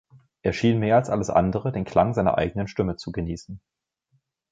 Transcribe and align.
Er 0.41 0.51
schien 0.51 0.79
mehr 0.79 0.95
als 0.95 1.11
alles 1.11 1.29
andere 1.29 1.71
den 1.71 1.83
Klang 1.85 2.15
seiner 2.15 2.35
eigenen 2.35 2.67
Stimme 2.67 2.95
zu 2.95 3.11
genießen. 3.11 3.61